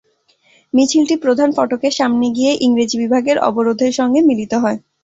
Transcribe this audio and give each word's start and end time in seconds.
মিছিলটি 0.73 1.15
প্রধান 1.23 1.49
ফটকের 1.53 1.93
সামনে 1.99 2.25
গিয়ে 2.35 2.51
ইংরেজি 2.65 2.97
বিভাগের 2.99 3.37
অবরোধের 3.49 3.91
সঙ্গে 3.99 4.19
মিলিত 4.29 4.53
হয়। 4.63 4.77